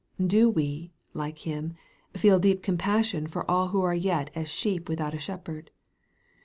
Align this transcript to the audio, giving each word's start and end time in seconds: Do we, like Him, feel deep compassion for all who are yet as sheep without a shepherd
Do 0.25 0.49
we, 0.49 0.93
like 1.13 1.37
Him, 1.45 1.75
feel 2.15 2.39
deep 2.39 2.63
compassion 2.63 3.27
for 3.27 3.45
all 3.47 3.67
who 3.67 3.83
are 3.83 3.93
yet 3.93 4.31
as 4.33 4.49
sheep 4.49 4.89
without 4.89 5.13
a 5.13 5.19
shepherd 5.19 5.69